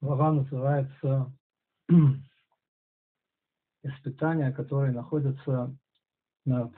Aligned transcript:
глава 0.00 0.32
называется 0.32 1.32
испытания, 3.82 4.52
которые 4.52 4.92
находятся 4.92 5.76
на 6.44 6.72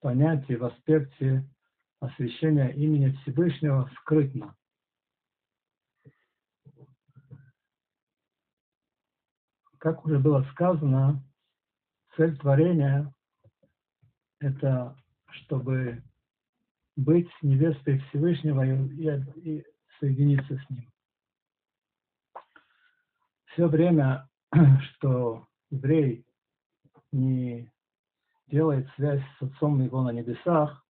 понятии, 0.00 0.54
в 0.54 0.64
аспекте 0.64 1.48
освящения 2.00 2.68
имени 2.70 3.12
Всевышнего 3.22 3.90
скрытно. 4.00 4.56
Как 9.78 10.04
уже 10.04 10.18
было 10.18 10.42
сказано, 10.52 11.22
цель 12.16 12.36
творения– 12.38 13.12
это 14.40 14.96
чтобы 15.28 16.02
быть 16.94 17.30
невестой 17.40 17.98
Всевышнего 18.00 18.64
и, 18.64 19.06
и 19.40 19.64
соединиться 19.98 20.56
с 20.56 20.70
Ним. 20.70 20.91
Все 23.52 23.66
время, 23.66 24.28
что 24.82 25.46
еврей 25.70 26.26
не 27.12 27.70
делает 28.46 28.88
связь 28.96 29.22
с 29.38 29.42
Отцом 29.42 29.82
Его 29.82 30.02
на 30.02 30.10
небесах, 30.10 30.86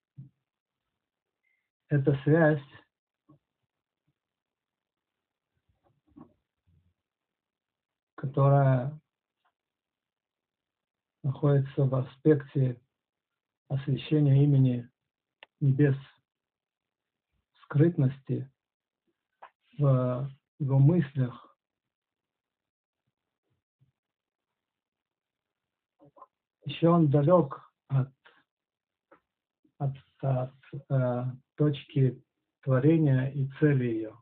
эта 1.89 2.15
связь 2.23 2.61
которая 8.15 9.01
находится 11.23 11.85
в 11.85 11.95
аспекте 11.95 12.79
освящения 13.67 14.43
имени 14.43 14.87
небес, 15.59 15.97
скрытности 17.63 18.47
в 19.79 20.29
его 20.59 20.77
мыслях, 20.77 21.50
еще 26.65 26.89
он 26.89 27.09
далек 27.09 27.61
от, 27.87 28.11
от, 29.77 29.95
от 30.21 30.53
э, 30.89 31.23
точки 31.55 32.23
творения 32.61 33.29
и 33.29 33.47
цели 33.59 33.85
ее. 33.85 34.15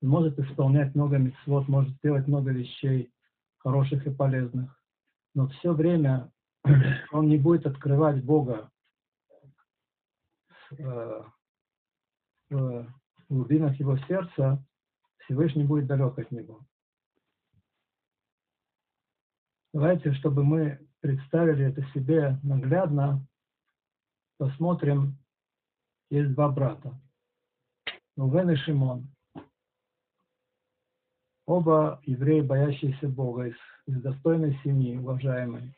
Может 0.00 0.38
исполнять 0.38 0.94
много 0.94 1.18
мецвод, 1.18 1.68
может 1.68 1.96
делать 2.02 2.26
много 2.26 2.50
вещей 2.50 3.12
хороших 3.58 4.06
и 4.06 4.10
полезных, 4.10 4.82
но 5.34 5.48
все 5.48 5.72
время 5.72 6.32
он 7.12 7.28
не 7.28 7.38
будет 7.38 7.66
открывать 7.66 8.22
Бога 8.24 8.70
э, 10.78 11.22
в 12.50 12.86
глубинах 13.28 13.78
его 13.78 13.96
сердца, 14.08 14.62
Всевышний 15.18 15.64
будет 15.64 15.86
далек 15.86 16.18
от 16.18 16.30
него. 16.30 16.60
Давайте, 19.72 20.12
чтобы 20.14 20.44
мы 20.44 20.86
представили 21.02 21.66
это 21.66 21.82
себе 21.92 22.38
наглядно, 22.42 23.26
посмотрим, 24.38 25.18
есть 26.10 26.32
два 26.32 26.48
брата. 26.48 26.98
Рувен 28.16 28.50
и 28.50 28.56
Шимон. 28.56 29.08
Оба 31.44 32.00
евреи, 32.04 32.40
боящиеся 32.40 33.08
Бога, 33.08 33.48
из, 33.48 33.56
из 33.86 34.00
достойной 34.00 34.58
семьи, 34.62 34.96
уважаемые. 34.96 35.74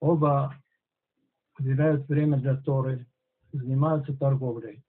Оба 0.00 0.54
уделяют 1.58 2.08
время 2.08 2.38
для 2.38 2.56
Торы, 2.56 3.06
занимаются 3.52 4.16
торговлей. 4.16 4.84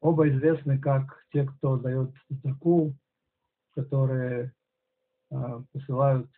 Оба 0.00 0.28
известны 0.28 0.78
как 0.78 1.26
те, 1.32 1.44
кто 1.44 1.76
дает 1.76 2.14
таку, 2.42 2.94
которые 3.74 4.54
э, 5.30 5.62
посылают 5.72 6.30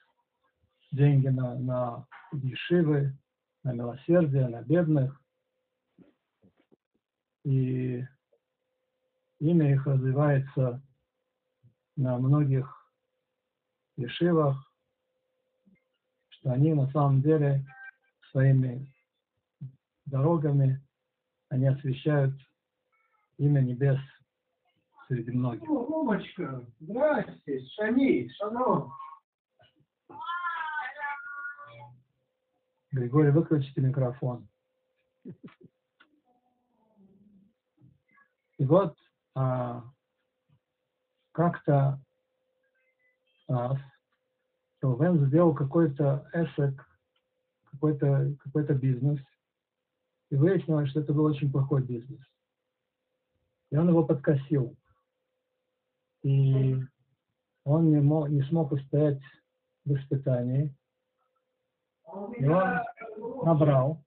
деньги 0.93 1.29
на, 1.29 1.59
на 1.59 2.07
ешивы, 2.33 3.17
на 3.65 3.73
милосердие, 3.73 4.49
на 4.49 4.63
бедных. 4.63 5.21
И 7.45 8.05
имя 9.41 9.73
их 9.73 9.87
развивается 9.87 10.81
на 11.97 12.19
многих 12.19 12.91
ешивах, 13.97 14.57
что 16.29 16.53
они 16.53 16.75
на 16.75 16.91
самом 16.93 17.21
деле 17.23 17.65
своими 18.31 18.93
дорогами, 20.07 20.81
они 21.49 21.67
освещают 21.67 22.35
имя 23.39 23.61
небес 23.61 23.99
среди 25.09 25.33
многих. 25.33 25.69
О, 25.69 25.87
Ромочка, 25.87 26.65
здрасте, 26.81 27.67
Шани, 27.75 28.29
Шанон. 28.39 28.91
Григорий, 32.93 33.31
выключите 33.31 33.81
микрофон. 33.81 34.47
И 38.59 38.65
вот 38.65 38.97
а, 39.35 39.83
как-то 41.33 41.99
раз 43.49 43.79
Рувен 44.83 45.27
сделал 45.27 45.55
какой-то 45.55 46.29
эсек, 46.35 46.87
какой-то 47.71 48.37
какой 48.41 48.67
бизнес, 48.75 49.21
и 50.31 50.37
выяснилось, 50.37 50.91
что 50.91 51.01
это 51.01 51.15
был 51.15 51.25
очень 51.25 51.51
плохой 51.51 51.83
бизнес. 51.83 52.21
И 53.71 53.77
он 53.77 53.89
его 53.89 54.05
подкосил. 54.05 54.77
И 56.23 56.77
он 57.65 57.91
не, 57.91 58.01
мог, 58.01 58.29
не 58.29 58.43
смог 58.43 58.71
устоять 58.73 59.23
в 59.85 59.95
испытании, 59.95 60.75
и 62.37 62.47
он 62.47 62.81
набрал. 63.45 64.05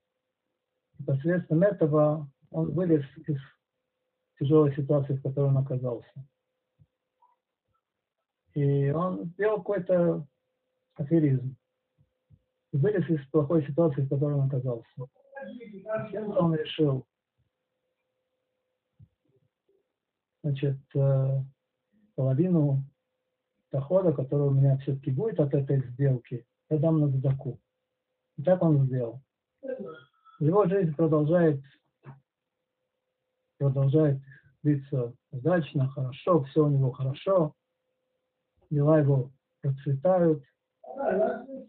И 1.00 1.04
посредством 1.04 1.64
этого 1.64 2.30
он 2.52 2.72
вылез 2.72 3.04
из 3.28 3.38
тяжелой 4.40 4.76
ситуации, 4.76 5.16
в 5.16 5.22
которой 5.22 5.50
он 5.50 5.58
оказался. 5.58 6.12
И 8.54 8.90
он 8.92 9.26
сделал 9.26 9.58
какой-то 9.58 10.26
аферизм. 10.96 11.58
И 12.72 12.78
вылез 12.78 13.10
из 13.10 13.26
плохой 13.30 13.66
ситуации, 13.66 14.02
в 14.02 14.10
которой 14.10 14.36
он 14.36 14.48
оказался. 14.48 14.88
Тем 16.12 16.32
он 16.32 16.56
решил, 16.56 17.06
значит, 20.44 20.80
э, 20.96 21.42
половину 22.16 22.84
дохода, 23.72 24.14
который 24.14 24.48
у 24.48 24.52
меня 24.52 24.78
все-таки 24.78 25.12
будет 25.12 25.40
от 25.40 25.54
этой 25.54 25.86
сделки, 25.92 26.46
я 26.70 26.78
дам 26.78 27.00
на 27.00 27.10
задаку. 27.10 27.60
И 28.38 28.44
так 28.44 28.62
он 28.62 28.85
сделал. 28.85 29.22
Его 30.40 30.66
жизнь 30.66 30.94
продолжает, 30.96 31.62
продолжает 33.57 34.19
длиться 34.63 35.13
удачно, 35.31 35.90
хорошо, 35.90 36.44
все 36.44 36.66
у 36.66 36.69
него 36.69 36.91
хорошо, 36.91 37.53
дела 38.69 39.00
его 39.00 39.31
процветают, 39.62 40.44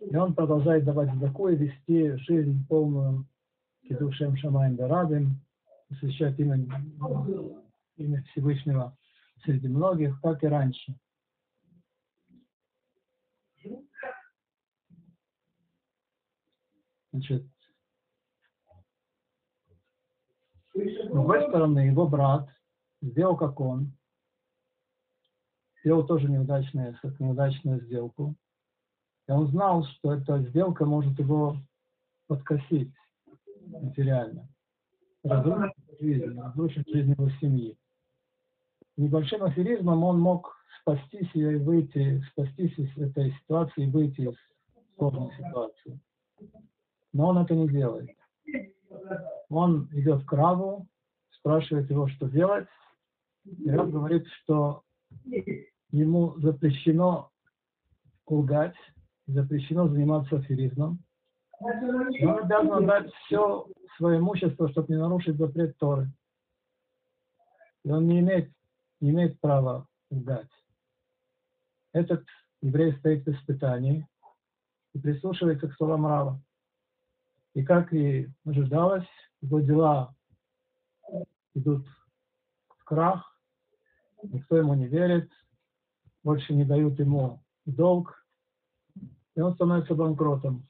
и 0.00 0.16
он 0.16 0.34
продолжает 0.34 0.84
давать 0.84 1.12
задаку 1.14 1.48
и 1.48 1.56
вести 1.56 2.16
жизнь 2.16 2.66
полную 2.68 3.26
Кедушем 3.82 4.36
Шамаем 4.36 4.76
Дарадым, 4.76 5.40
посвящать 5.88 6.38
имя, 6.40 6.56
имя 7.96 8.24
Всевышнего 8.30 8.96
среди 9.44 9.68
многих, 9.68 10.20
как 10.20 10.42
и 10.42 10.48
раньше. 10.48 10.96
Значит, 17.16 17.46
с 20.74 21.08
другой 21.08 21.48
стороны, 21.48 21.78
его 21.78 22.06
брат 22.06 22.46
сделал 23.00 23.38
как 23.38 23.58
он, 23.58 23.92
сделал 25.80 26.06
тоже 26.06 26.28
неудачную, 26.28 26.98
неудачную 27.18 27.80
сделку. 27.80 28.34
И 29.28 29.32
он 29.32 29.48
знал, 29.48 29.84
что 29.84 30.12
эта 30.12 30.42
сделка 30.42 30.84
может 30.84 31.18
его 31.18 31.56
подкосить 32.26 32.92
материально, 33.66 34.46
разрушить 35.24 35.98
жизнь, 35.98 36.38
разрушить 36.38 36.86
жизнь 36.86 37.12
его 37.12 37.30
семьи. 37.40 37.78
Небольшим 38.98 39.42
аферизмом 39.42 40.04
он 40.04 40.20
мог 40.20 40.54
спастись 40.82 41.30
и 41.32 41.44
выйти, 41.56 42.22
спастись 42.32 42.78
из 42.78 42.94
этой 42.98 43.32
ситуации 43.40 43.84
и 43.84 43.90
выйти 43.90 44.20
из 44.20 44.36
сложной 44.98 45.34
ситуации 45.34 45.98
но 47.16 47.28
он 47.28 47.38
это 47.38 47.54
не 47.54 47.66
делает. 47.66 48.10
Он 49.48 49.88
идет 49.92 50.24
к 50.26 50.32
Раву, 50.32 50.86
спрашивает 51.30 51.88
его, 51.90 52.08
что 52.08 52.28
делать, 52.28 52.68
и 53.44 53.70
Рав 53.70 53.90
говорит, 53.90 54.26
что 54.26 54.82
ему 55.90 56.38
запрещено 56.38 57.30
лгать, 58.26 58.76
запрещено 59.26 59.88
заниматься 59.88 60.36
аферизмом, 60.36 60.98
он 61.58 62.38
обязан 62.38 62.72
отдать 62.72 63.10
все 63.24 63.66
свое 63.96 64.18
имущество, 64.18 64.68
чтобы 64.68 64.92
не 64.92 64.98
нарушить 64.98 65.38
запрет 65.38 65.78
Торы. 65.78 66.10
И 67.84 67.90
он 67.90 68.06
не 68.08 68.20
имеет, 68.20 68.50
не 69.00 69.10
имеет 69.10 69.40
права 69.40 69.86
лгать. 70.10 70.50
Этот 71.94 72.26
еврей 72.60 72.92
стоит 72.98 73.24
в 73.24 73.30
испытании 73.30 74.06
и 74.92 74.98
прислушивается 74.98 75.68
к 75.68 75.74
словам 75.76 76.06
Рава. 76.06 76.42
И 77.56 77.64
как 77.64 77.90
и 77.94 78.28
ожидалось, 78.44 79.08
его 79.40 79.60
дела 79.60 80.14
идут 81.54 81.86
в 82.68 82.84
крах, 82.84 83.40
никто 84.24 84.58
ему 84.58 84.74
не 84.74 84.86
верит, 84.88 85.30
больше 86.22 86.52
не 86.52 86.66
дают 86.66 86.98
ему 86.98 87.42
долг, 87.64 88.22
и 89.34 89.40
он 89.40 89.54
становится 89.54 89.94
банкротом. 89.94 90.68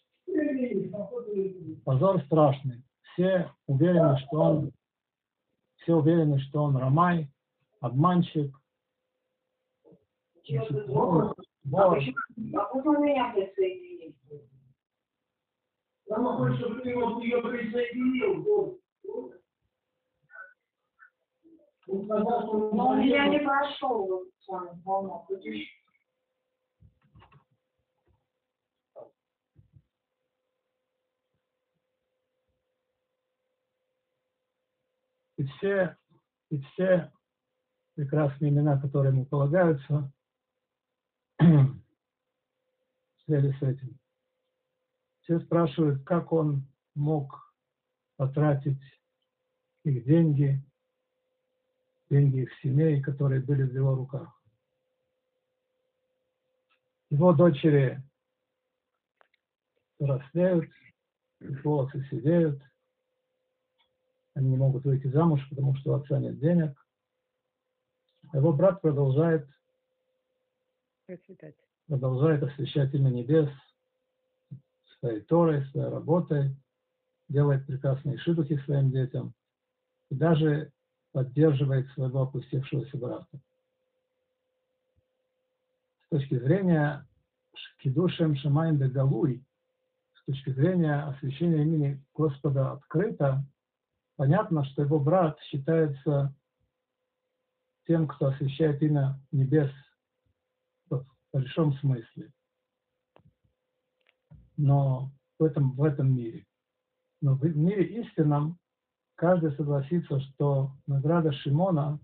Позор 1.84 2.22
страшный. 2.26 2.84
Все 3.02 3.50
уверены, 3.66 4.20
что 4.20 4.36
он, 4.38 4.72
все 5.78 5.96
уверены, 5.96 6.38
что 6.38 6.62
он 6.62 6.76
ромай, 6.76 7.28
обманщик, 7.80 8.56
значит, 10.46 10.86
вор, 10.86 11.34
вор. 11.64 11.98
А. 16.10 16.14
Она 16.14 16.36
хочет, 16.36 16.60
чтобы 16.60 16.80
ты 16.80 16.90
его 16.90 17.20
ее 17.20 17.40
присоединил. 17.42 18.42
Вот. 18.42 18.80
Он 21.88 22.04
сказал, 22.04 22.42
что 22.42 22.50
он 22.50 22.76
Но 22.76 22.88
он 22.88 23.00
меня 23.00 23.28
не 23.28 23.38
прошел 23.40 24.06
вот 24.06 24.26
И 35.36 35.44
все, 35.44 35.96
и 36.48 36.58
все 36.62 37.12
прекрасные 37.94 38.50
имена, 38.50 38.80
которые 38.80 39.12
ему 39.12 39.26
полагаются, 39.26 40.10
в 41.38 41.78
связи 43.24 43.52
с 43.52 43.62
этим. 43.62 43.98
Все 45.26 45.40
спрашивают, 45.40 46.04
как 46.04 46.32
он 46.32 46.68
мог 46.94 47.52
потратить 48.16 48.78
их 49.82 50.04
деньги, 50.04 50.62
деньги 52.08 52.42
их 52.42 52.54
семей, 52.60 53.02
которые 53.02 53.40
были 53.40 53.64
в 53.64 53.74
его 53.74 53.96
руках. 53.96 54.40
Его 57.10 57.32
дочери 57.32 58.00
взрослеют, 59.98 60.70
их 61.40 61.64
волосы 61.64 62.06
сидеют, 62.08 62.62
они 64.34 64.50
не 64.50 64.56
могут 64.56 64.84
выйти 64.84 65.08
замуж, 65.08 65.44
потому 65.50 65.74
что 65.74 65.90
у 65.90 65.94
отца 65.94 66.20
нет 66.20 66.38
денег. 66.38 66.86
Его 68.32 68.52
брат 68.52 68.80
продолжает, 68.80 69.48
процветать. 71.06 71.56
продолжает 71.88 72.44
освещать 72.44 72.94
имя 72.94 73.10
небес 73.10 73.50
своей 75.00 75.20
Торой, 75.20 75.64
своей 75.66 75.88
работой, 75.88 76.56
делает 77.28 77.66
прекрасные 77.66 78.18
шидухи 78.18 78.56
своим 78.64 78.90
детям 78.90 79.34
и 80.10 80.14
даже 80.14 80.72
поддерживает 81.12 81.88
своего 81.90 82.22
опустевшегося 82.22 82.96
брата. 82.98 83.40
С 86.04 86.08
точки 86.10 86.38
зрения 86.38 87.06
Кидушем 87.78 88.36
Шамаем 88.36 88.78
Галуй, 88.78 89.44
с 90.14 90.24
точки 90.24 90.50
зрения 90.50 91.02
освящения 91.04 91.62
имени 91.62 92.04
Господа 92.14 92.72
открыто, 92.72 93.44
понятно, 94.16 94.64
что 94.64 94.82
его 94.82 94.98
брат 94.98 95.38
считается 95.42 96.34
тем, 97.86 98.08
кто 98.08 98.26
освящает 98.26 98.82
имя 98.82 99.20
небес 99.30 99.70
в 100.90 101.04
большом 101.32 101.74
смысле. 101.78 102.32
Но 104.56 105.12
в 105.38 105.44
этом, 105.44 105.72
в 105.72 105.82
этом 105.82 106.14
мире. 106.14 106.46
Но 107.20 107.34
в 107.34 107.44
мире 107.44 108.02
истинном 108.02 108.58
каждый 109.14 109.52
согласится, 109.56 110.20
что 110.20 110.72
награда 110.86 111.32
Шимона, 111.32 111.98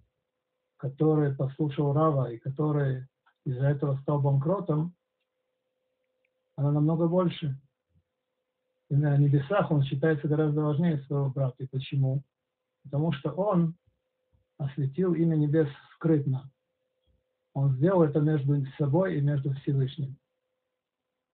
который 0.76 1.34
послушал 1.34 1.92
Рава 1.92 2.30
и 2.32 2.38
который 2.38 3.06
из-за 3.44 3.66
этого 3.66 3.96
стал 4.02 4.20
банкротом, 4.20 4.94
она 6.56 6.72
намного 6.72 7.08
больше. 7.08 7.58
И 8.90 8.94
на 8.94 9.16
небесах 9.16 9.70
он 9.70 9.82
считается 9.84 10.28
гораздо 10.28 10.60
важнее 10.60 10.98
своего 11.04 11.30
брата. 11.30 11.62
И 11.62 11.66
почему? 11.66 12.22
Потому 12.84 13.12
что 13.12 13.30
он 13.32 13.74
осветил 14.58 15.14
имя 15.14 15.36
небес 15.36 15.68
скрытно. 15.94 16.50
Он 17.54 17.74
сделал 17.76 18.02
это 18.02 18.20
между 18.20 18.64
собой 18.78 19.16
и 19.16 19.20
между 19.20 19.52
Всевышним. 19.54 20.16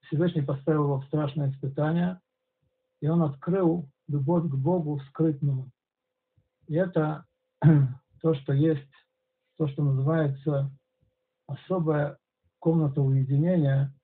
Всевышний 0.09 0.43
поставил 0.43 0.85
его 0.85 1.01
в 1.01 1.05
страшное 1.07 1.51
испытание, 1.51 2.21
и 3.01 3.09
он 3.09 3.23
открыл 3.23 3.89
любовь 4.09 4.51
к 4.51 4.55
Богу 4.55 5.01
скрытную. 5.09 5.71
И 6.67 6.75
это 6.75 7.27
то, 8.23 8.35
что 8.35 8.53
есть, 8.55 8.91
то, 9.57 9.69
что 9.69 9.83
называется 9.83 10.71
особая 11.47 12.19
комната 12.59 13.03
уединения, 13.03 13.95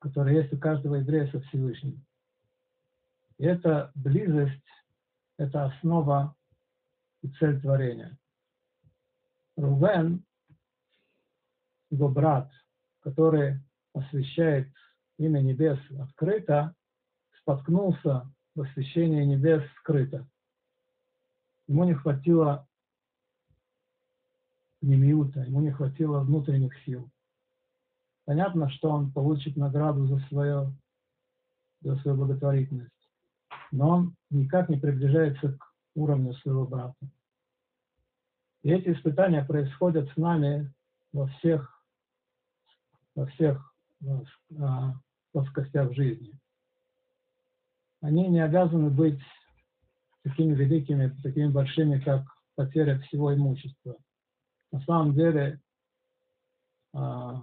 которая 0.00 0.34
есть 0.34 0.52
у 0.52 0.58
каждого 0.58 0.96
еврея 0.96 1.30
со 1.30 1.40
Всевышним. 1.40 2.04
И 3.36 3.44
эта 3.44 3.92
близость, 3.94 4.64
это 5.36 5.66
основа 5.66 6.34
и 7.22 7.28
цель 7.28 7.60
творения. 7.60 8.18
Рувен, 9.56 10.24
его 11.90 12.08
брат, 12.08 12.50
который 13.00 13.60
освещает 13.92 14.72
имя 15.18 15.40
небес 15.40 15.78
открыто, 16.00 16.74
споткнулся 17.40 18.32
в 18.54 18.62
освящении 18.62 19.24
небес 19.24 19.62
скрыто. 19.80 20.28
Ему 21.66 21.84
не 21.84 21.94
хватило 21.94 22.66
немиута, 24.80 25.40
ему 25.40 25.60
не 25.60 25.70
хватило 25.70 26.20
внутренних 26.20 26.76
сил. 26.84 27.10
Понятно, 28.24 28.70
что 28.70 28.90
он 28.90 29.12
получит 29.12 29.56
награду 29.56 30.06
за, 30.06 30.18
свое, 30.28 30.72
за 31.80 31.96
свою 31.96 32.16
благотворительность, 32.16 33.10
но 33.72 33.88
он 33.88 34.16
никак 34.30 34.68
не 34.68 34.76
приближается 34.76 35.52
к 35.52 35.72
уровню 35.94 36.34
своего 36.34 36.66
брата. 36.66 37.10
И 38.62 38.70
эти 38.70 38.92
испытания 38.92 39.44
происходят 39.44 40.10
с 40.10 40.16
нами 40.16 40.72
во 41.12 41.26
всех, 41.28 41.82
во 43.14 43.26
всех 43.26 43.74
а, 44.58 44.94
плоскостях 45.32 45.94
жизни. 45.94 46.32
Они 48.00 48.28
не 48.28 48.40
обязаны 48.40 48.90
быть 48.90 49.20
такими 50.22 50.54
великими, 50.54 51.08
такими 51.22 51.48
большими, 51.48 52.00
как 52.00 52.24
потеря 52.54 52.98
всего 53.00 53.34
имущества. 53.34 53.96
На 54.70 54.80
самом 54.82 55.14
деле 55.14 55.60
а, 56.92 57.42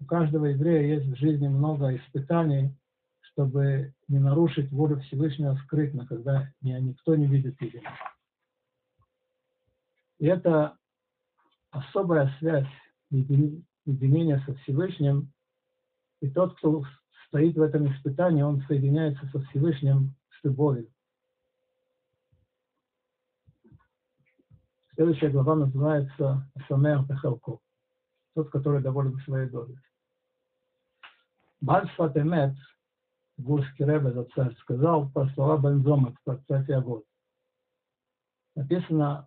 у 0.00 0.04
каждого 0.04 0.46
еврея 0.46 0.98
есть 0.98 1.06
в 1.06 1.16
жизни 1.16 1.48
много 1.48 1.96
испытаний, 1.96 2.76
чтобы 3.20 3.94
не 4.08 4.18
нарушить 4.18 4.70
волю 4.70 5.00
Всевышнего 5.00 5.56
скрытно, 5.64 6.06
когда 6.06 6.52
никто 6.60 7.16
не 7.16 7.26
видит 7.26 7.60
ее. 7.60 7.82
И 10.18 10.26
это 10.26 10.76
особая 11.70 12.34
связь 12.38 12.68
единения 13.10 14.42
со 14.46 14.54
Всевышним, 14.54 15.32
и 16.20 16.30
тот, 16.30 16.56
кто 16.56 16.84
стоит 17.28 17.56
в 17.56 17.62
этом 17.62 17.92
испытании, 17.92 18.42
он 18.42 18.62
соединяется 18.62 19.26
со 19.32 19.40
Всевышним 19.46 20.14
с 20.30 20.44
любовью. 20.44 20.88
Следующая 24.94 25.30
глава 25.30 25.56
называется 25.56 26.48
Самех 26.68 27.06
Бехалко, 27.08 27.58
тот, 28.34 28.50
который 28.50 28.80
доволен 28.80 29.18
своей 29.20 29.50
долей. 29.50 29.76
Бальсфат 31.60 32.16
Эмет, 32.16 32.54
Гурский 33.36 33.84
Ребе 33.84 34.12
Зацарь, 34.12 34.54
сказал 34.58 35.10
про 35.10 35.28
слова 35.30 35.58
Бензома 35.58 36.12
в 36.12 36.24
трактате 36.24 36.76
Авод. 36.76 37.04
Написано 38.54 39.26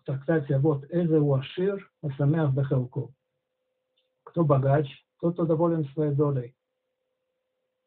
в 0.00 0.04
трактате 0.04 0.54
Авод 0.54 0.84
Эзе 0.90 1.18
Уашир 1.18 1.90
Асамех 2.00 2.54
Бехалко. 2.54 3.12
Кто 4.24 4.44
богач, 4.44 4.88
тот, 5.20 5.34
кто 5.34 5.46
доволен 5.46 5.84
своей 5.90 6.14
долей. 6.14 6.56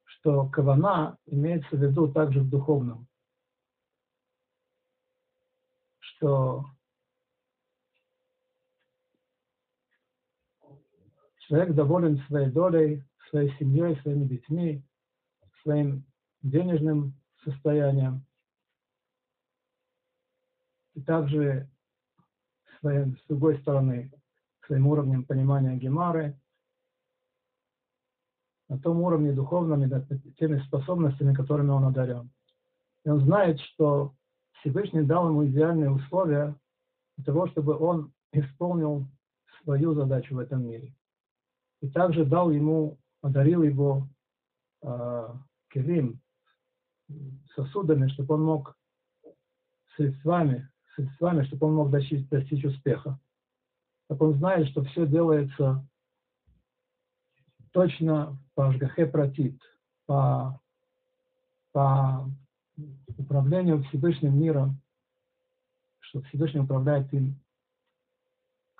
Что 0.05 0.49
кавана 0.49 1.17
имеется 1.25 1.75
в 1.75 1.81
виду 1.81 2.11
также 2.11 2.41
в 2.41 2.49
духовном. 2.49 3.07
Что 5.99 6.65
человек 11.39 11.75
доволен 11.75 12.17
своей 12.27 12.51
долей, 12.51 13.03
своей 13.29 13.55
семьей, 13.57 13.99
своими 14.01 14.25
детьми, 14.25 14.83
своим 15.61 16.05
денежным 16.41 17.13
состоянием. 17.43 18.25
И 20.95 21.01
также, 21.01 21.69
своим, 22.79 23.17
с 23.17 23.25
другой 23.27 23.59
стороны, 23.61 24.11
своим 24.65 24.87
уровнем 24.87 25.25
понимания 25.25 25.77
Гемары, 25.77 26.39
на 28.69 28.79
том 28.79 29.01
уровне 29.01 29.33
духовном 29.33 29.87
да, 29.89 30.05
теми 30.37 30.59
способностями, 30.59 31.33
которыми 31.33 31.71
он 31.71 31.85
одарен. 31.85 32.29
И 33.03 33.09
он 33.09 33.19
знает, 33.21 33.59
что 33.59 34.13
Всевышний 34.59 35.01
дал 35.01 35.29
ему 35.29 35.45
идеальные 35.47 35.89
условия 35.89 36.55
для 37.17 37.25
того, 37.25 37.47
чтобы 37.47 37.77
он 37.77 38.13
исполнил 38.31 39.07
свою 39.63 39.93
задачу 39.93 40.35
в 40.35 40.39
этом 40.39 40.65
мире. 40.65 40.93
И 41.81 41.89
также 41.89 42.25
дал 42.25 42.51
ему, 42.51 42.97
одарил 43.21 43.63
его 43.63 44.07
э, 44.83 45.27
келим, 45.69 46.21
сосудами, 47.55 48.07
чтобы 48.09 48.35
он 48.35 48.43
мог 48.43 48.77
средствами, 49.95 50.69
средствами, 50.95 51.43
чтобы 51.43 51.67
он 51.67 51.75
мог 51.75 51.89
достичь, 51.89 52.27
достичь 52.29 52.65
успеха. 52.65 53.19
Так 54.07 54.21
он 54.21 54.35
знает, 54.35 54.67
что 54.69 54.83
все 54.83 55.07
делается 55.07 55.85
точно 57.71 58.37
по 58.55 58.67
Ашгахе 58.67 59.05
Пратит, 59.05 59.61
по, 60.05 60.59
по 61.71 62.29
управлению 63.17 63.83
Всевышним 63.83 64.39
миром, 64.39 64.81
что 65.99 66.21
Всевышний 66.23 66.61
управляет 66.61 67.13
им 67.13 67.39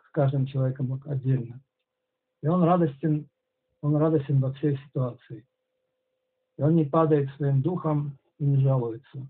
с 0.04 0.12
каждым 0.12 0.46
человеком 0.46 1.02
отдельно. 1.06 1.62
И 2.42 2.48
он 2.48 2.64
радостен, 2.64 3.30
он 3.82 3.96
радостен 3.96 4.40
во 4.40 4.54
всей 4.54 4.78
ситуации. 4.78 5.46
И 6.58 6.62
он 6.62 6.76
не 6.76 6.86
падает 6.86 7.30
своим 7.36 7.62
духом 7.62 8.18
и 8.40 8.46
не 8.46 8.62
жалуется. 8.62 9.30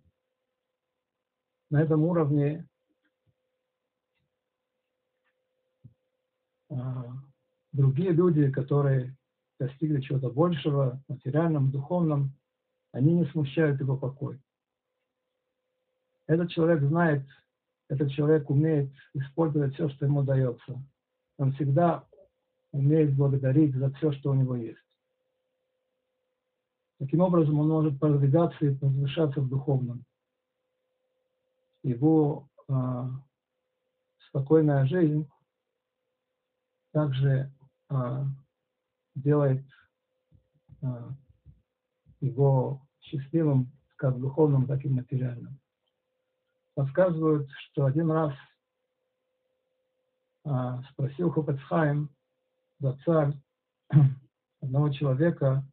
На 1.69 1.81
этом 1.81 2.03
уровне 2.03 2.67
а, 6.69 7.13
другие 7.71 8.11
люди, 8.11 8.49
которые 8.51 9.15
достигли 9.59 10.01
чего-то 10.01 10.29
большего, 10.29 11.03
материальном, 11.07 11.71
духовном, 11.71 12.33
они 12.91 13.13
не 13.13 13.25
смущают 13.25 13.79
его 13.79 13.97
покой. 13.97 14.39
Этот 16.27 16.49
человек 16.49 16.81
знает, 16.83 17.25
этот 17.89 18.11
человек 18.11 18.49
умеет 18.49 18.91
использовать 19.13 19.73
все, 19.73 19.89
что 19.89 20.05
ему 20.05 20.23
дается. 20.23 20.81
Он 21.37 21.53
всегда 21.53 22.07
умеет 22.71 23.15
благодарить 23.15 23.75
за 23.75 23.91
все, 23.93 24.11
что 24.13 24.31
у 24.31 24.35
него 24.35 24.55
есть. 24.55 24.77
Таким 26.99 27.21
образом, 27.21 27.59
он 27.59 27.69
может 27.69 27.99
продвигаться 27.99 28.65
и 28.65 28.69
возвышаться 28.69 29.41
в 29.41 29.49
духовном. 29.49 30.03
Его 31.81 32.49
э, 32.67 32.73
спокойная 34.27 34.85
жизнь 34.85 35.27
также 36.91 37.51
э, 37.89 38.25
делает 39.15 39.65
э, 40.81 41.09
его 42.21 42.87
счастливым 43.01 43.71
как 43.95 44.15
в 44.15 44.21
духовном, 44.21 44.65
так 44.67 44.83
и 44.85 44.87
в 44.87 44.93
материальном. 44.93 45.59
Рассказывают, 46.75 47.49
что 47.51 47.85
один 47.85 48.09
раз 48.11 48.33
э, 50.45 50.49
спросил 50.91 51.31
Хопецхайм, 51.31 52.09
за 52.79 52.97
царь 53.03 53.33
одного 54.61 54.89
человека, 54.89 55.65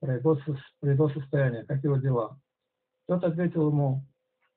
про 0.00 0.16
его, 0.16 0.38
про 0.80 0.92
его 0.92 1.08
состояние, 1.10 1.64
как 1.64 1.82
его 1.82 1.96
дела. 1.96 2.38
Тот 3.06 3.22
ответил 3.24 3.68
ему, 3.68 4.04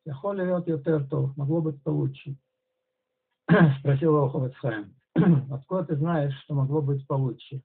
я 0.06 0.14
холи 0.14 0.42
Йотертов, 0.42 1.38
могло 1.38 1.62
быть 1.62 1.82
получше. 1.84 2.36
Спросил 3.80 4.16
его 4.16 4.30
Ховецхайм, 4.30 4.96
откуда 5.52 5.86
ты 5.86 5.96
знаешь, 5.98 6.34
что 6.44 6.56
могло 6.56 6.82
быть 6.82 7.06
получше? 7.08 7.62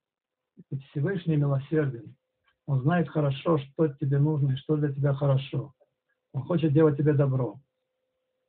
Ведь 0.71 0.85
Всевышний 0.87 1.37
милосерден. 1.37 2.15
Он 2.67 2.81
знает 2.83 3.09
хорошо, 3.09 3.59
что 3.59 3.89
тебе 3.89 4.19
нужно 4.19 4.53
и 4.53 4.57
что 4.57 4.77
для 4.77 4.93
тебя 4.93 5.15
хорошо. 5.15 5.75
Он 6.33 6.43
хочет 6.45 6.73
делать 6.73 6.97
тебе 6.97 7.13
добро. 7.13 7.61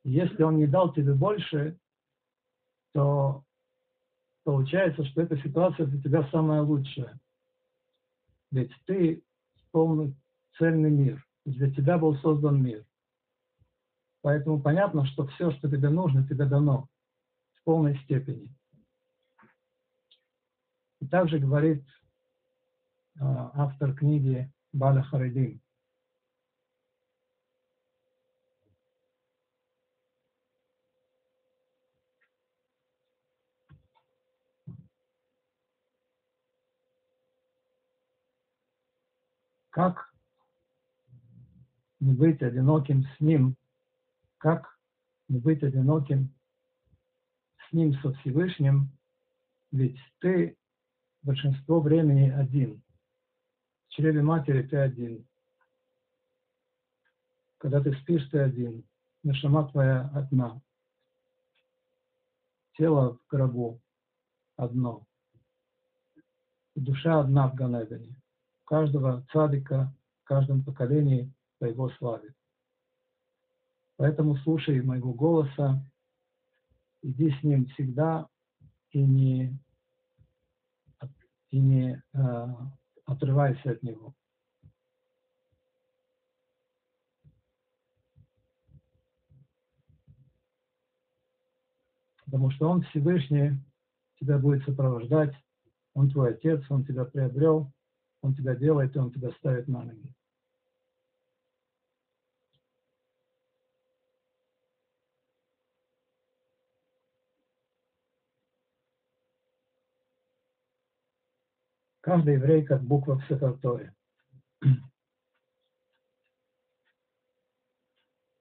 Если 0.03 0.43
он 0.43 0.57
не 0.57 0.67
дал 0.67 0.93
тебе 0.93 1.13
больше, 1.13 1.77
то 2.93 3.43
получается, 4.43 5.03
что 5.05 5.21
эта 5.21 5.37
ситуация 5.37 5.85
для 5.87 6.01
тебя 6.01 6.29
самая 6.29 6.61
лучшая. 6.61 7.19
Ведь 8.51 8.71
ты 8.85 9.23
полный 9.71 10.15
цельный 10.57 10.91
мир. 10.91 11.25
Для 11.45 11.69
тебя 11.71 11.97
был 11.97 12.15
создан 12.17 12.63
мир. 12.63 12.85
Поэтому 14.21 14.61
понятно, 14.61 15.05
что 15.05 15.27
все, 15.27 15.51
что 15.51 15.69
тебе 15.69 15.89
нужно, 15.89 16.25
тебе 16.25 16.45
дано 16.45 16.87
в 17.55 17.63
полной 17.63 17.97
степени. 18.03 18.55
Также 21.09 21.39
говорит 21.39 21.83
э, 23.15 23.21
автор 23.21 23.93
книги 23.93 24.51
Баля 24.71 25.01
Харидим. 25.03 25.59
Как 39.69 40.13
не 41.99 42.13
быть 42.13 42.41
одиноким 42.43 43.03
с 43.03 43.19
Ним, 43.19 43.55
как 44.37 44.77
не 45.27 45.39
быть 45.39 45.63
одиноким 45.63 46.31
с 47.67 47.73
Ним, 47.73 47.93
со 48.01 48.13
Всевышним, 48.13 48.91
ведь 49.71 49.97
ты 50.19 50.55
большинство 51.23 51.79
времени 51.79 52.29
один. 52.29 52.81
В 53.87 53.93
чреве 53.93 54.21
матери 54.21 54.63
ты 54.63 54.77
один. 54.77 55.25
Когда 57.57 57.81
ты 57.81 57.93
спишь, 58.01 58.27
ты 58.29 58.39
один. 58.39 58.83
Нашама 59.23 59.67
твоя 59.69 60.09
одна. 60.13 60.61
Тело 62.77 63.17
в 63.17 63.27
гробу 63.29 63.79
одно. 64.57 65.07
Душа 66.75 67.19
одна 67.19 67.47
в 67.47 67.55
Ганедане. 67.55 68.15
У 68.63 68.65
каждого 68.65 69.25
цадика, 69.31 69.93
в 70.23 70.27
каждом 70.27 70.63
поколении 70.63 71.31
по 71.59 71.65
его 71.65 71.89
славе. 71.91 72.33
Поэтому 73.95 74.35
слушай 74.37 74.81
моего 74.81 75.13
голоса, 75.13 75.79
иди 77.03 77.29
с 77.29 77.43
ним 77.43 77.67
всегда 77.67 78.27
и 78.89 79.01
не 79.01 79.57
и 81.53 81.59
не 81.59 82.01
э, 82.13 82.47
отрывайся 83.05 83.73
от 83.73 83.83
него. 83.83 84.15
Потому 92.25 92.49
что 92.49 92.67
Он 92.67 92.81
Всевышний 92.81 93.51
тебя 94.19 94.39
будет 94.39 94.63
сопровождать, 94.65 95.35
Он 95.93 96.09
твой 96.09 96.31
Отец, 96.31 96.63
Он 96.71 96.83
тебя 96.83 97.05
приобрел, 97.05 97.71
Он 98.23 98.33
тебя 98.33 98.55
делает, 98.55 98.95
и 98.95 98.99
Он 98.99 99.11
тебя 99.11 99.29
ставит 99.33 99.67
на 99.67 99.83
ноги. 99.83 100.11
Каждый 112.03 112.33
еврей 112.33 112.65
как 112.65 112.83
буква 112.83 113.17
в 113.17 113.25
Сеферторе. 113.27 113.95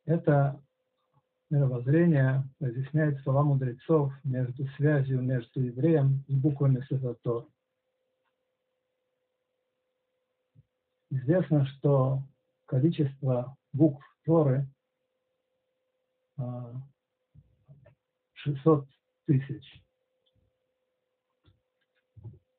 Это 0.04 0.60
мировоззрение 1.48 2.42
разъясняет 2.58 3.22
слова 3.22 3.44
мудрецов 3.44 4.12
между 4.24 4.66
связью 4.70 5.22
между 5.22 5.60
евреем 5.60 6.24
и 6.26 6.34
буквами 6.34 6.84
Сефертора. 6.88 7.46
Известно, 11.10 11.64
что 11.66 12.24
количество 12.66 13.56
букв 13.72 14.04
Торы 14.24 14.66
600 18.32 18.88
тысяч. 19.26 19.81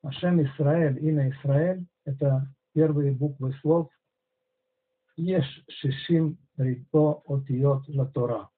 Ашем 0.04 0.44
Исраэль, 0.44 1.00
имя 1.00 1.30
Исраэль, 1.32 1.86
это 2.04 2.54
первые 2.74 3.14
буквы 3.14 3.54
слов 3.62 3.90
Еш 5.16 5.46
Шишим 5.70 6.38
Рито 6.58 7.24
Отиот 7.26 7.88
Латора. 7.88 8.50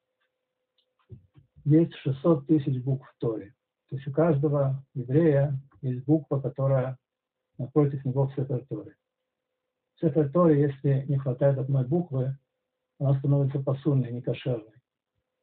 Есть 1.63 1.93
600 1.97 2.47
тысяч 2.47 2.81
букв 2.81 3.07
в 3.07 3.19
Торе. 3.19 3.53
То 3.89 3.95
есть 3.95 4.07
у 4.07 4.11
каждого 4.11 4.83
еврея 4.95 5.59
есть 5.81 6.03
буква, 6.05 6.39
которая 6.39 6.97
напротив 7.59 8.03
него 8.05 8.27
в 8.27 8.33
Сефер 8.33 8.65
Торе. 8.65 8.95
В 9.95 9.99
Сефер 10.01 10.31
Торе, 10.31 10.61
если 10.61 11.05
не 11.07 11.17
хватает 11.17 11.59
одной 11.59 11.85
буквы, 11.85 12.35
она 12.99 13.19
становится 13.19 13.59
посульной, 13.59 14.11
некошерной. 14.11 14.81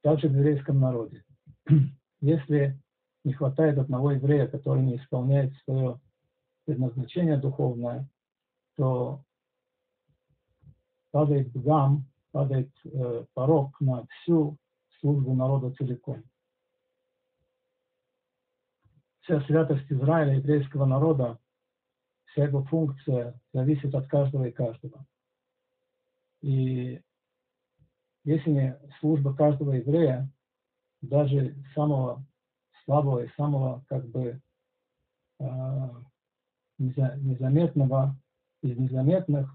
Также 0.03 0.29
в 0.29 0.37
еврейском 0.37 0.81
народе. 0.81 1.25
Если 2.21 2.77
не 3.25 3.33
хватает 3.33 3.79
одного 3.79 4.12
еврея, 4.12 4.47
который 4.49 4.83
не 4.83 4.97
исполняет 4.97 5.55
свое 5.64 6.00
предназначение 6.64 7.37
духовное, 7.37 8.09
то 8.76 9.25
падает 11.11 11.52
гам, 11.52 12.07
падает 12.33 12.71
э, 12.85 13.26
порог 13.35 13.81
на 13.81 14.07
всю 14.07 14.57
службу 15.00 15.35
народа 15.35 15.73
целиком. 15.75 16.23
Вся 19.21 19.41
святость 19.43 19.91
Израиля, 19.91 20.37
еврейского 20.37 20.85
народа, 20.85 21.38
вся 22.26 22.45
его 22.45 22.64
функция 22.64 23.38
зависит 23.52 23.95
от 23.95 24.09
каждого 24.09 24.45
и 24.45 24.52
каждого. 24.52 25.05
И 26.41 27.00
если 28.25 28.50
не 28.50 28.81
служба 29.00 29.35
каждого 29.35 29.73
еврея, 29.73 30.29
даже 31.02 31.55
самого 31.75 32.25
слабого 32.85 33.25
и 33.25 33.33
самого 33.37 33.85
как 33.89 34.09
бы 34.09 34.41
э, 35.41 35.89
незаметного 36.79 38.17
из 38.62 38.77
незаметных 38.77 39.51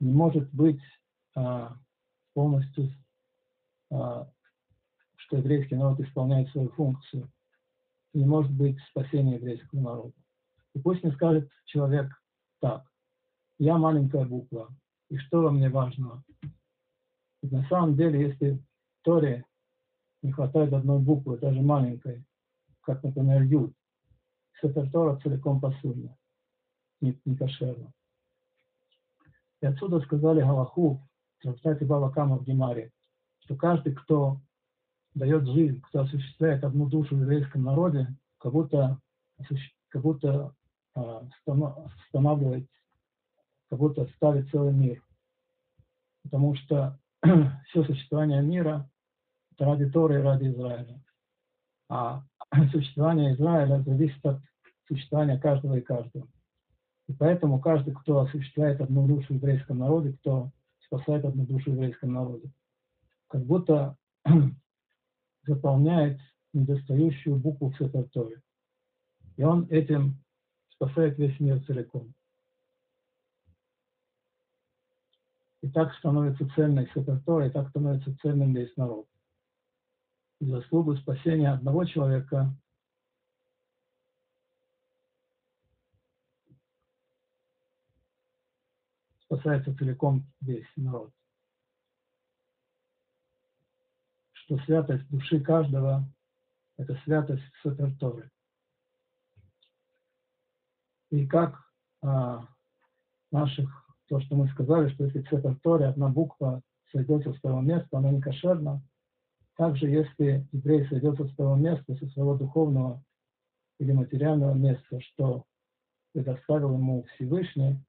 не 0.00 0.12
может 0.12 0.52
быть 0.52 0.80
э, 1.36 1.68
полностью, 2.34 2.92
э, 3.90 4.26
что 5.16 5.36
еврейский 5.36 5.76
народ 5.76 6.00
исполняет 6.00 6.48
свою 6.50 6.70
функцию. 6.70 7.30
Не 8.14 8.24
может 8.24 8.52
быть 8.52 8.78
спасения 8.90 9.34
еврейского 9.34 9.80
народа. 9.80 10.14
И 10.74 10.80
пусть 10.80 11.02
не 11.04 11.10
скажет 11.12 11.50
человек 11.66 12.10
так, 12.60 12.86
я 13.58 13.76
маленькая 13.76 14.24
буква, 14.24 14.68
и 15.10 15.18
что 15.18 15.42
во 15.42 15.50
мне 15.50 15.68
важно? 15.68 16.22
Ведь 17.42 17.52
на 17.52 17.66
самом 17.68 17.96
деле, 17.96 18.28
если 18.28 18.52
в 18.52 19.02
Торе 19.02 19.44
не 20.22 20.32
хватает 20.32 20.72
одной 20.72 20.98
буквы, 20.98 21.38
даже 21.38 21.60
маленькой, 21.60 22.24
как, 22.82 23.02
например, 23.02 23.42
Юд, 23.42 23.74
Тора 24.92 25.16
целиком 25.20 25.60
посульно, 25.60 26.16
не, 27.00 27.20
не 27.24 27.36
кошерно. 27.36 27.92
И 29.60 29.66
отсюда 29.66 30.00
сказали 30.00 30.40
Галаху, 30.40 31.02
в 31.38 31.42
трактате 31.42 31.84
Баба 31.84 32.10
Кама 32.10 32.38
в 32.38 32.44
Гемаре, 32.44 32.92
что 33.40 33.56
каждый, 33.56 33.94
кто 33.94 34.40
дает 35.14 35.46
жизнь, 35.46 35.80
кто 35.82 36.00
осуществляет 36.00 36.64
одну 36.64 36.88
душу 36.88 37.16
в 37.16 37.20
еврейском 37.20 37.62
народе, 37.62 38.08
как 38.38 38.52
будто, 38.52 39.00
как 39.88 40.02
будто 40.02 40.54
э, 40.94 41.20
устанавливает, 41.46 42.68
как 43.70 43.78
будто 43.78 44.06
ставит 44.16 44.50
целый 44.50 44.72
мир. 44.72 45.02
Потому 46.22 46.54
что 46.56 46.98
все 47.68 47.84
существование 47.84 48.42
мира 48.42 48.88
ради 49.58 49.88
Торы 49.90 50.16
и 50.16 50.22
ради 50.22 50.48
Израиля. 50.48 51.00
А 51.88 52.22
существование 52.72 53.34
Израиля 53.34 53.82
зависит 53.82 54.24
от 54.24 54.40
существования 54.86 55.38
каждого 55.38 55.76
и 55.76 55.80
каждого. 55.80 56.26
И 57.08 57.12
поэтому 57.14 57.60
каждый, 57.60 57.94
кто 57.94 58.20
осуществляет 58.20 58.80
одну 58.80 59.06
душу 59.06 59.32
в 59.32 59.36
еврейском 59.36 59.78
народе, 59.78 60.12
кто 60.20 60.50
спасает 60.84 61.24
одну 61.24 61.46
душу 61.46 61.70
в 61.70 61.74
еврейском 61.74 62.12
народе, 62.12 62.50
как 63.28 63.44
будто 63.44 63.96
заполняет 65.46 66.20
недостающую 66.52 67.36
букву 67.36 67.70
в 67.70 67.76
Сефер 67.78 68.08
И 69.36 69.42
он 69.42 69.66
этим 69.70 70.22
спасает 70.70 71.18
весь 71.18 71.38
мир 71.40 71.62
целиком. 71.64 72.14
И 75.60 75.68
так 75.70 75.92
становится 75.94 76.48
цельной 76.54 76.86
Сефер 76.94 77.42
и 77.42 77.50
так 77.50 77.68
становится 77.70 78.16
цельным 78.18 78.54
весь 78.54 78.74
народ. 78.76 79.06
Заслугу 80.40 80.96
спасения 80.96 81.50
одного 81.50 81.84
человека 81.84 82.54
спасается 89.24 89.76
целиком 89.76 90.24
весь 90.40 90.66
народ. 90.76 91.12
Что 94.32 94.58
святость 94.60 95.08
души 95.10 95.40
каждого– 95.40 96.08
это 96.78 96.94
святость 97.04 97.42
Саперторы. 97.62 98.30
И 101.10 101.26
как 101.26 101.60
а, 102.00 102.46
наших, 103.32 103.68
то, 104.06 104.20
что 104.20 104.36
мы 104.36 104.48
сказали, 104.50 104.88
что 104.94 105.04
если 105.04 105.22
Саперторе 105.22 105.86
одна 105.86 106.08
буква 106.08 106.62
сойдет 106.92 107.24
со 107.24 107.32
своего 107.34 107.60
места, 107.60 107.98
она 107.98 108.10
не 108.10 108.22
кошерна, 108.22 108.82
также 109.58 109.88
если 109.88 110.46
еврей 110.52 110.86
сойдет 110.86 111.16
со 111.16 111.26
своего 111.34 111.56
места, 111.56 111.96
со 111.96 112.06
своего 112.10 112.36
духовного 112.36 113.04
или 113.80 113.90
материального 113.90 114.54
места, 114.54 115.00
что 115.00 115.46
предоставил 116.12 116.74
ему 116.74 117.02
Всевышний, 117.14 117.84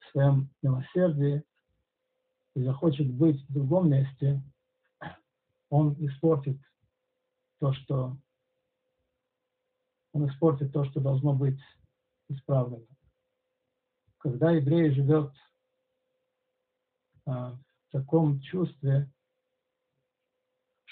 в 0.00 0.10
своем 0.10 0.50
милосердии 0.60 1.44
и 2.56 2.64
захочет 2.64 3.08
быть 3.12 3.40
в 3.48 3.52
другом 3.52 3.90
месте, 3.90 4.42
он 5.70 5.94
испортит 6.04 6.58
то, 7.60 7.72
что 7.74 8.16
он 10.12 10.28
испортит 10.28 10.72
то, 10.72 10.84
что 10.84 11.00
должно 11.00 11.32
быть 11.32 11.60
исправлено. 12.28 12.86
Когда 14.18 14.50
еврей 14.50 14.90
живет 14.90 15.32
а, 17.24 17.52
в 17.52 17.92
таком 17.92 18.40
чувстве, 18.40 19.08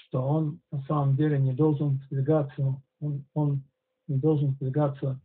что 0.07 0.23
он 0.23 0.61
на 0.71 0.83
самом 0.83 1.17
деле 1.17 1.39
не 1.39 1.53
должен 1.53 2.01
двигаться, 2.11 2.81
он, 3.01 3.25
он 3.35 3.65
не 4.07 4.19
должен 4.19 4.55
двигаться 4.55 5.21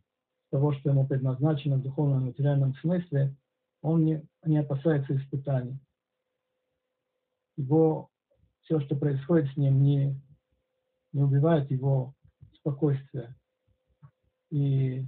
того, 0.50 0.72
что 0.72 0.90
ему 0.90 1.06
предназначено 1.06 1.76
в 1.76 1.82
духовном 1.82 2.22
и 2.22 2.26
материальном 2.26 2.74
смысле, 2.76 3.34
он 3.80 4.04
не, 4.04 4.26
не 4.44 4.58
опасается 4.58 5.16
испытаний. 5.16 5.78
Его, 7.56 8.10
все, 8.62 8.80
что 8.80 8.96
происходит 8.96 9.52
с 9.52 9.56
ним, 9.56 9.82
не, 9.82 10.20
не 11.12 11.22
убивает 11.22 11.70
его 11.70 12.14
спокойствие 12.54 13.34
и 14.50 15.06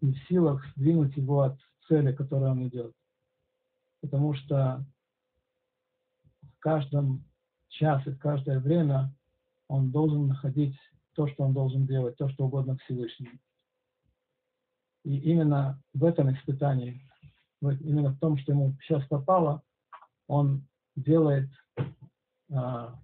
не 0.00 0.12
в 0.12 0.28
силах 0.28 0.64
сдвинуть 0.74 1.16
его 1.16 1.42
от 1.42 1.58
цели, 1.86 2.12
к 2.12 2.32
он 2.32 2.66
идет. 2.68 2.92
Потому 4.00 4.34
что 4.34 4.84
в 6.42 6.58
каждом 6.60 7.24
часе, 7.70 8.10
в 8.12 8.18
каждое 8.18 8.60
время 8.60 9.14
он 9.68 9.90
должен 9.90 10.28
находить 10.28 10.76
то, 11.14 11.26
что 11.28 11.44
он 11.44 11.52
должен 11.52 11.86
делать, 11.86 12.16
то, 12.16 12.28
что 12.28 12.46
угодно 12.46 12.76
Всевышнему. 12.78 13.38
И 15.04 15.16
именно 15.16 15.82
в 15.94 16.04
этом 16.04 16.32
испытании 16.32 17.02
именно 17.60 18.10
в 18.10 18.18
том, 18.18 18.38
что 18.38 18.52
ему 18.52 18.76
сейчас 18.82 19.06
попало, 19.06 19.62
он 20.26 20.66
делает 20.96 21.50
а, 22.52 22.98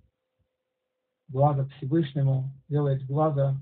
благо 1.28 1.68
Всевышнему, 1.76 2.50
делает 2.68 3.06
благо 3.06 3.60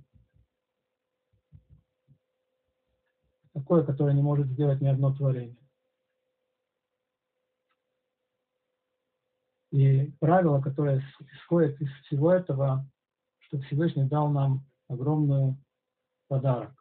такое, 3.52 3.84
которое 3.84 4.14
не 4.14 4.22
может 4.22 4.48
сделать 4.48 4.80
ни 4.80 4.86
одно 4.86 5.14
творение. 5.14 5.56
И 9.74 10.12
правило, 10.20 10.60
которое 10.60 11.02
исходит 11.32 11.80
из 11.80 11.90
всего 12.04 12.32
этого, 12.32 12.86
что 13.40 13.58
Всевышний 13.62 14.04
дал 14.04 14.28
нам 14.28 14.64
огромный 14.88 15.56
подарок 16.28 16.72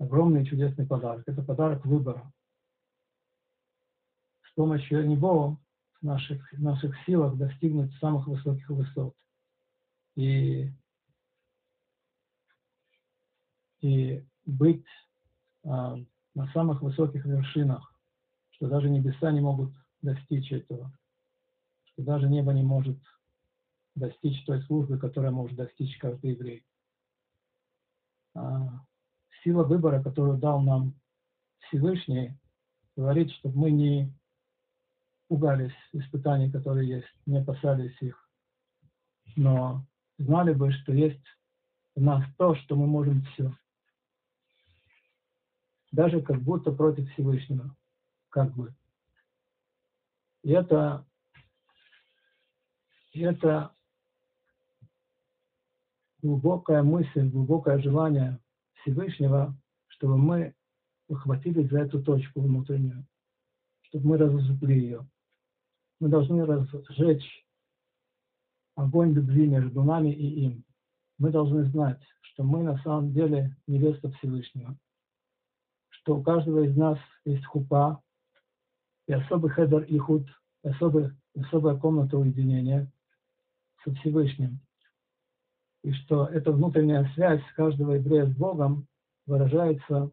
огромный 0.00 0.46
чудесный 0.46 0.86
подарок. 0.86 1.22
Это 1.26 1.42
подарок 1.42 1.84
выбора. 1.84 2.32
С 4.42 4.52
помощью 4.54 5.06
него 5.06 5.60
в 6.00 6.02
наших, 6.02 6.52
в 6.52 6.62
наших 6.62 6.96
силах 7.04 7.36
достигнуть 7.36 7.94
самых 7.98 8.26
высоких 8.26 8.68
высот. 8.70 9.14
И, 10.16 10.72
и 13.82 14.24
быть 14.46 14.86
а, 15.64 15.96
на 16.34 16.50
самых 16.52 16.80
высоких 16.80 17.24
вершинах, 17.26 17.94
что 18.52 18.68
даже 18.68 18.88
небеса 18.88 19.30
не 19.30 19.40
могут 19.40 19.72
достичь 20.02 20.50
этого, 20.52 20.92
что 21.84 22.02
даже 22.02 22.28
небо 22.28 22.52
не 22.52 22.62
может 22.62 22.98
достичь 23.94 24.44
той 24.44 24.62
службы, 24.62 24.98
которая 24.98 25.30
может 25.30 25.56
достичь 25.56 25.96
каждый 25.98 26.32
еврей. 26.32 26.64
А, 28.34 28.84
сила 29.42 29.64
выбора, 29.64 30.02
которую 30.02 30.38
дал 30.38 30.60
нам 30.60 30.94
Всевышний, 31.60 32.38
говорит, 32.96 33.30
чтобы 33.32 33.58
мы 33.58 33.70
не 33.70 34.12
пугались 35.28 35.74
испытаний, 35.92 36.50
которые 36.50 36.88
есть, 36.88 37.08
не 37.26 37.38
опасались 37.38 37.96
их, 38.00 38.28
но 39.36 39.86
знали 40.18 40.52
бы, 40.52 40.72
что 40.72 40.92
есть 40.92 41.24
у 41.94 42.02
нас 42.02 42.24
то, 42.36 42.54
что 42.56 42.76
мы 42.76 42.86
можем 42.86 43.22
все. 43.22 43.54
Даже 45.92 46.20
как 46.22 46.40
будто 46.42 46.72
против 46.72 47.10
Всевышнего, 47.12 47.76
как 48.28 48.54
бы. 48.54 48.74
Это, 50.42 51.06
это 53.12 53.74
глубокая 56.22 56.82
мысль, 56.82 57.28
глубокое 57.28 57.78
желание 57.80 58.38
Всевышнего, 58.80 59.54
чтобы 59.88 60.16
мы 60.16 60.54
ухватились 61.08 61.68
за 61.70 61.80
эту 61.80 62.02
точку 62.02 62.40
внутреннюю, 62.40 63.06
чтобы 63.82 64.08
мы 64.08 64.16
разожгли 64.16 64.80
ее. 64.80 65.08
Мы 65.98 66.08
должны 66.08 66.46
разжечь 66.46 67.46
огонь 68.76 69.12
любви 69.12 69.46
между 69.46 69.82
нами 69.82 70.10
и 70.10 70.44
им. 70.46 70.64
Мы 71.18 71.30
должны 71.30 71.64
знать, 71.64 72.00
что 72.22 72.44
мы 72.44 72.62
на 72.62 72.78
самом 72.78 73.12
деле 73.12 73.54
невеста 73.66 74.10
Всевышнего, 74.12 74.78
что 75.90 76.16
у 76.16 76.22
каждого 76.22 76.64
из 76.64 76.74
нас 76.74 76.98
есть 77.26 77.44
хупа 77.44 78.02
и 79.10 79.12
особый 79.12 79.50
хедер 79.50 79.82
и 79.82 79.98
худ, 79.98 80.24
особая 80.62 81.76
комната 81.78 82.16
уединения 82.16 82.86
со 83.82 83.92
Всевышним. 83.94 84.60
И 85.82 85.92
что 85.92 86.26
эта 86.26 86.52
внутренняя 86.52 87.10
связь 87.14 87.42
каждого 87.56 87.94
еврея 87.94 88.26
с 88.26 88.36
Богом 88.36 88.86
выражается 89.26 90.12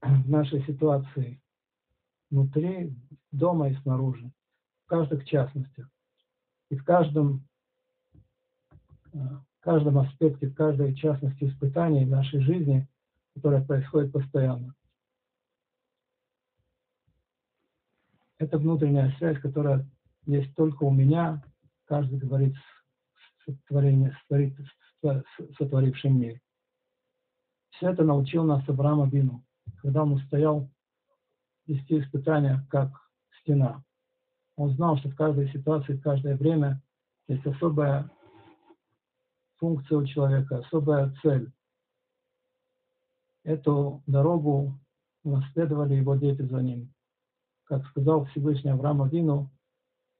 в 0.00 0.30
нашей 0.30 0.62
ситуации 0.64 1.42
внутри 2.30 2.94
дома 3.32 3.70
и 3.70 3.74
снаружи, 3.82 4.30
в 4.84 4.88
каждых 4.88 5.24
частностях. 5.24 5.88
И 6.70 6.76
в 6.76 6.84
каждом, 6.84 7.48
э, 9.12 9.18
в 9.18 9.60
каждом 9.60 9.98
аспекте, 9.98 10.46
в 10.46 10.54
каждой 10.54 10.94
частности 10.94 11.48
испытаний 11.48 12.04
нашей 12.04 12.42
жизни, 12.42 12.86
которая 13.34 13.64
происходит 13.64 14.12
постоянно. 14.12 14.72
Это 18.40 18.56
внутренняя 18.56 19.14
связь, 19.18 19.38
которая 19.38 19.86
есть 20.24 20.54
только 20.56 20.84
у 20.84 20.90
меня, 20.90 21.44
каждый 21.84 22.18
говорит 22.18 22.56
сотворение, 23.44 24.16
сотворившим 25.58 26.18
мир. 26.18 26.40
Все 27.72 27.90
это 27.90 28.02
научил 28.02 28.44
нас 28.44 28.66
Авраам 28.66 29.02
Абину, 29.02 29.44
когда 29.82 30.04
он 30.04 30.12
устоял 30.12 30.70
вести 31.66 32.00
испытания 32.00 32.66
как 32.70 32.90
стена. 33.40 33.84
Он 34.56 34.70
знал, 34.70 34.96
что 34.96 35.10
в 35.10 35.16
каждой 35.16 35.52
ситуации, 35.52 35.92
в 35.92 36.02
каждое 36.02 36.34
время 36.34 36.82
есть 37.28 37.44
особая 37.44 38.10
функция 39.56 39.98
у 39.98 40.06
человека, 40.06 40.60
особая 40.60 41.14
цель. 41.20 41.52
Эту 43.44 44.02
дорогу 44.06 44.80
наследовали 45.24 45.96
его 45.96 46.16
дети 46.16 46.40
за 46.40 46.62
ним. 46.62 46.90
Как 47.70 47.86
сказал 47.86 48.24
Всевышний 48.24 48.72
Авраам 48.72 49.00
Авину, 49.00 49.48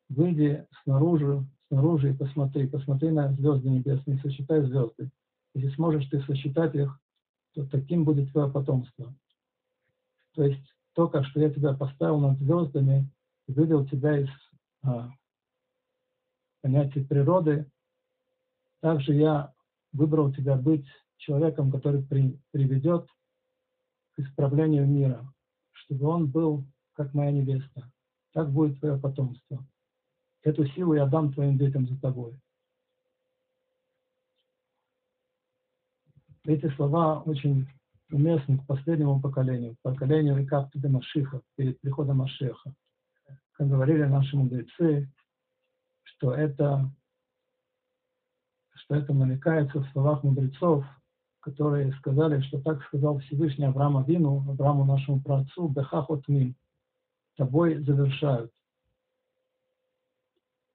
выйди 0.08 0.64
снаружи, 0.84 1.44
снаружи 1.66 2.10
и 2.10 2.16
посмотри, 2.16 2.68
посмотри 2.68 3.10
на 3.10 3.32
звезды 3.32 3.68
небесные, 3.68 4.20
сосчитай 4.20 4.62
звезды. 4.62 5.10
Если 5.54 5.74
сможешь 5.74 6.06
ты 6.06 6.22
сосчитать 6.22 6.76
их, 6.76 6.96
то 7.54 7.66
таким 7.66 8.04
будет 8.04 8.30
твое 8.30 8.48
потомство. 8.48 9.12
То 10.36 10.44
есть 10.44 10.62
только 10.94 11.24
что 11.24 11.40
я 11.40 11.50
тебя 11.50 11.72
поставил 11.72 12.20
над 12.20 12.38
звездами, 12.38 13.10
вывел 13.48 13.84
тебя 13.84 14.20
из 14.20 14.28
а, 14.84 15.10
понятия 16.62 17.02
природы, 17.02 17.68
также 18.80 19.12
я 19.12 19.52
выбрал 19.92 20.32
тебя 20.32 20.54
быть 20.54 20.86
человеком, 21.16 21.72
который 21.72 22.04
при, 22.04 22.40
приведет 22.52 23.08
к 24.14 24.20
исправлению 24.20 24.86
мира, 24.86 25.28
чтобы 25.72 26.06
он 26.06 26.30
был 26.30 26.64
как 27.00 27.14
моя 27.14 27.32
невеста. 27.32 27.90
Так 28.34 28.52
будет 28.52 28.78
твое 28.78 28.98
потомство. 28.98 29.66
Эту 30.42 30.66
силу 30.66 30.92
я 30.92 31.06
дам 31.06 31.32
твоим 31.32 31.56
детям 31.56 31.88
за 31.88 31.98
тобой. 31.98 32.38
Эти 36.44 36.68
слова 36.74 37.22
очень 37.22 37.66
уместны 38.10 38.58
к 38.58 38.66
последнему 38.66 39.18
поколению, 39.18 39.76
поколению 39.80 40.44
Икаптида 40.44 40.90
Машиха, 40.90 41.40
перед 41.56 41.80
приходом 41.80 42.18
Машеха. 42.18 42.74
Как 43.52 43.66
говорили 43.66 44.04
наши 44.04 44.36
мудрецы, 44.36 45.10
что 46.02 46.34
это, 46.34 46.92
что 48.74 48.94
это 48.94 49.14
намекается 49.14 49.80
в 49.80 49.90
словах 49.92 50.22
мудрецов, 50.22 50.84
которые 51.40 51.94
сказали, 51.94 52.42
что 52.42 52.60
так 52.60 52.84
сказал 52.84 53.20
Всевышний 53.20 53.64
Аврааму 53.64 54.04
Вину, 54.04 54.44
Аврааму 54.50 54.84
нашему 54.84 55.22
праотцу, 55.22 55.68
Бехахот 55.68 56.28
Мин, 56.28 56.54
тобой 57.40 57.82
завершают. 57.84 58.52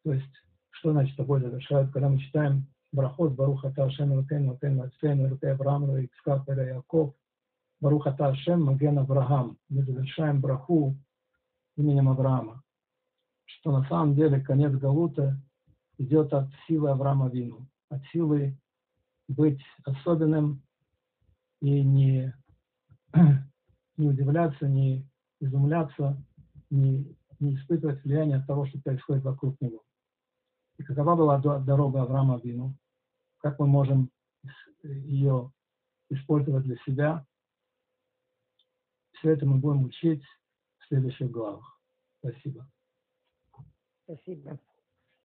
То 0.03 0.13
есть, 0.13 0.33
что 0.71 0.93
значит 0.93 1.15
тобой 1.15 1.39
завершают, 1.39 1.91
когда 1.91 2.09
мы 2.09 2.17
читаем 2.17 2.65
Брахот, 2.91 3.33
Баруха 3.33 3.71
Ашем 3.77 4.13
Элокейну, 4.13 4.53
Элокейну 4.53 4.83
Ацтейну, 4.85 5.27
Элокей 5.27 5.51
Авраам, 5.51 5.95
Ицкак, 6.05 6.47
Яков, 6.47 7.13
Баруха 7.79 8.15
Ашем, 8.17 8.63
Маген 8.63 8.97
Авраам. 8.97 9.59
Мы 9.69 9.83
завершаем 9.83 10.41
браху 10.41 10.97
именем 11.77 12.09
Авраама. 12.09 12.63
Что 13.45 13.71
на 13.71 13.87
самом 13.87 14.15
деле 14.15 14.41
конец 14.41 14.71
Галута 14.71 15.39
идет 15.99 16.33
от 16.33 16.49
силы 16.67 16.89
Авраама 16.89 17.29
Вину, 17.29 17.67
от 17.89 18.03
силы 18.07 18.57
быть 19.27 19.61
особенным 19.83 20.63
и 21.61 21.83
не, 21.83 22.33
не 23.97 24.09
удивляться, 24.09 24.67
не 24.67 25.07
изумляться, 25.39 26.17
не, 26.69 27.15
не 27.39 27.55
испытывать 27.55 28.03
влияние 28.03 28.37
от 28.37 28.47
того, 28.47 28.65
что 28.65 28.79
происходит 28.79 29.23
вокруг 29.23 29.59
него. 29.61 29.83
И 30.77 30.83
какова 30.83 31.15
была 31.15 31.37
дорога 31.59 32.01
Авраама 32.01 32.39
Вину? 32.39 32.75
Как 33.37 33.59
мы 33.59 33.67
можем 33.67 34.09
ее 34.83 35.51
использовать 36.09 36.63
для 36.63 36.75
себя? 36.85 37.25
Все 39.13 39.31
это 39.31 39.45
мы 39.45 39.57
будем 39.57 39.85
учить 39.85 40.23
в 40.79 40.87
следующих 40.87 41.31
главах. 41.31 41.79
Спасибо. 42.19 42.69
Спасибо. 44.03 44.59